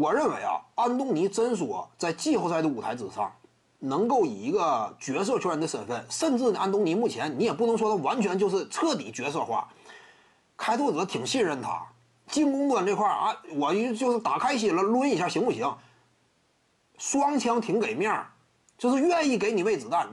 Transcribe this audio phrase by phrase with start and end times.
[0.00, 3.30] 我认为啊，安东尼真说在季后赛的舞台之上，
[3.78, 9.68] 能够以一个角色球员的身份，甚至呢，安东尼目前你也不能说他完全就是彻底角色化。
[10.56, 11.86] 开拓者挺信任他，
[12.28, 15.70] 进攻端这块啊，我就是打开心了，抡一下行不行？
[16.96, 18.26] 双枪挺给面儿，
[18.78, 20.08] 就是愿意给你喂子弹。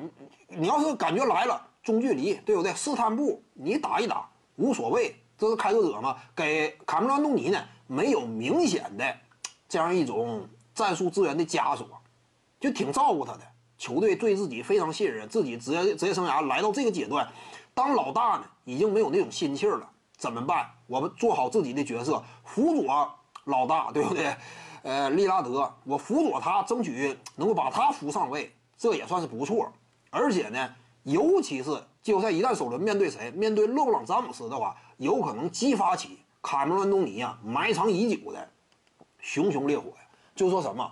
[0.49, 2.73] 你你要是感觉来了中距离，对不对？
[2.73, 6.17] 试探步你打一打无所谓，这是开拓者嘛？
[6.35, 9.15] 给卡梅隆·安东尼呢没有明显的
[9.69, 11.87] 这样一种战术资源的枷锁，
[12.59, 13.41] 就挺照顾他的。
[13.77, 17.27] 球队对自己非常信任，自己职业职业生涯来到这个阶段，
[17.73, 19.89] 当老大呢已经没有那种心气儿了。
[20.17, 20.67] 怎么办？
[20.87, 23.07] 我们做好自己的角色，辅佐
[23.45, 24.35] 老大，对不对？
[24.81, 29.71] 呃，利拉德，我辅佐他，争取能够把他扶上位，这也算是不错。
[30.09, 38.49] 而且呢，尤其是季后赛一旦首轮面对谁，面对勒布朗詹姆斯的话，有可能激发起卡梅隆安东尼啊埋藏已久的
[39.27, 40.07] 熊熊烈火呀。
[40.33, 40.89] 就说什么，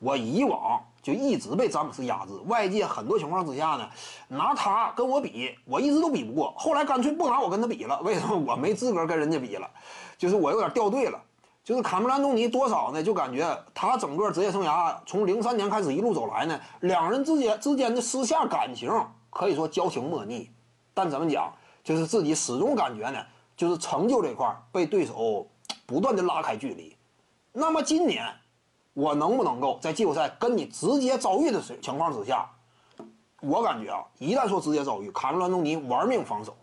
[0.00, 3.88] 我以往就一直被詹姆斯压制，外界很多情况之下呢，
[4.28, 6.52] 拿他跟我比，我一直都比不过。
[6.58, 8.36] 后来干脆不拿我跟他比了，为什么？
[8.36, 9.70] 我没资格跟人家比了，
[10.18, 11.18] 就是我有点掉队了。
[11.64, 13.02] 就是卡梅隆·安东尼多少呢？
[13.02, 18.92] 就感觉他整个职业生涯从零三年开始一路走来呢，两人之间之间的私下感情
[19.30, 20.50] 可以说交情莫逆，
[20.92, 21.50] 但怎么讲，
[21.82, 23.24] 就是自己始终感觉呢，
[23.56, 25.46] 就是成就这块被对手
[25.86, 26.96] 不断的拉开距离。
[27.52, 28.24] 那么今年
[28.94, 32.50] 我能不能够在季后赛跟你直接遭遇的情况之下，
[33.40, 36.56] 我感觉啊，一旦说直接遭遇，卡梅隆·安东尼玩命防守，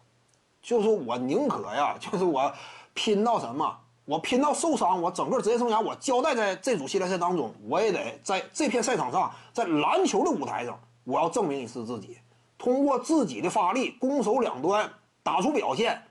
[0.62, 2.54] 就是我宁可呀，就是我
[2.94, 3.78] 拼到什么。
[4.06, 12.18] 我拼到受伤，我整个职业生涯我交代在这组系列赛当中，我也得在这片赛场上，在篮球的舞台上，我要证明一次自己，
[12.58, 14.90] 通过自己的发力，攻守两端
[15.24, 16.02] 打出表现，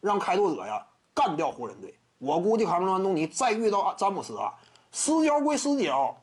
[0.00, 1.94] 让开拓者呀干掉湖人队。
[2.22, 4.54] 我估计卡梅隆·安东尼再遇到詹姆斯啊，
[4.92, 6.16] 失交归私交，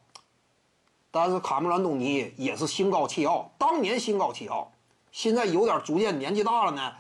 [1.11, 4.72] 但是卡梅隆·安东尼也是心高气傲，当年心高气傲，
[5.11, 6.93] 现在有点逐渐年纪大了呢。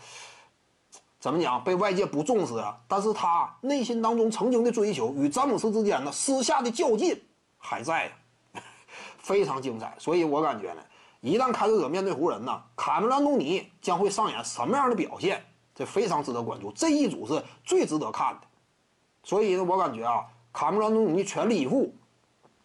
[1.17, 1.63] 怎么讲？
[1.63, 2.77] 被外界不重视啊！
[2.89, 7.21] 但是他内心当中曾经的追求与詹姆斯之间的私下的较劲
[7.57, 8.11] 还在，
[9.17, 9.95] 非常精彩。
[9.97, 10.81] 所以我感觉呢，
[11.21, 15.41] 一旦开拓者面对湖人呢，卡梅隆·安东尼将会上演什么样的表现？
[15.73, 16.69] 这非常值得关注。
[16.73, 18.41] 这一组是最值得看的。
[19.29, 21.93] 所以呢，我感觉啊，卡梅隆·安东尼全力以赴，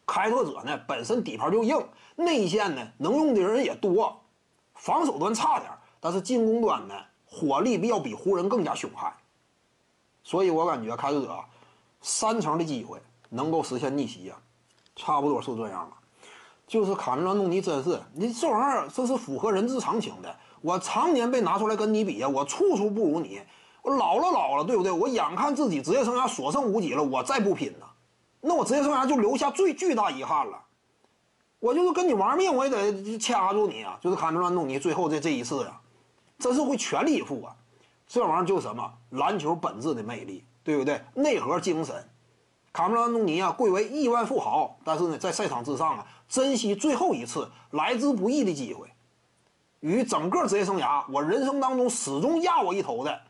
[0.06, 1.76] 开拓者呢本身底盘就硬，
[2.16, 4.18] 内线呢能用的人也多，
[4.72, 5.70] 防守端差点，
[6.00, 6.94] 但是进攻端呢。
[7.26, 9.12] 火力要比湖人更加凶悍，
[10.22, 11.38] 所以我感觉开拓者
[12.00, 12.98] 三成的机会
[13.28, 14.36] 能够实现逆袭呀，
[14.96, 15.96] 差不多是这样了。
[16.66, 20.34] 就是卡梅隆·东尼真是你这玩意儿，这是符合人之常情的。
[20.62, 23.42] 我常年被拿出来跟你比呀，我处处不如你。
[23.84, 24.90] 我老了老了，对不对？
[24.90, 27.86] 我眼看自己职业生涯所剩无几了，我再不拼呢，
[28.40, 30.58] 那我职业生涯就留下最巨大遗憾了。
[31.60, 33.98] 我就是跟你玩命，我也得掐住你啊！
[34.00, 35.78] 就是卡梅隆·东尼最后这这一次呀。
[36.38, 37.54] 真是会全力以赴啊！
[38.06, 41.00] 这玩意儿就是什么篮球本质的魅力，对不对？
[41.14, 41.94] 内核精神。
[42.72, 48.88] 卡梅隆·安东尼啊，贵为亿万富豪，但是呢，在赛场之上啊，珍惜最后一次来之不易的机会。
[49.80, 53.20] 与整个职业生涯，我人生当中始终压我一头的，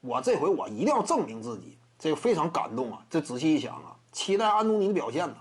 [0.00, 1.76] 我这回我一定要证明自己。
[1.98, 3.02] 这个非常感动啊！
[3.08, 5.36] 这仔细一想啊，期待安东尼的表现呢。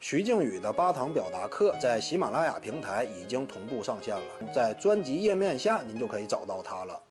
[0.00, 6.98] 徐静宇的八堂表达课在喜马拉雅平台已经同步上线了，在专辑页面下您就可以找到它了。